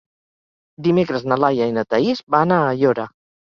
Dimecres 0.87 1.27
na 1.33 1.37
Laia 1.45 1.69
i 1.73 1.77
na 1.77 1.85
Thaís 1.93 2.25
van 2.39 2.57
a 2.59 2.61
Aiora. 2.73 3.09